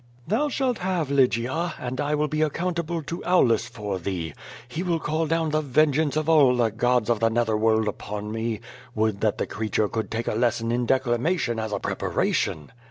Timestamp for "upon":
7.87-8.31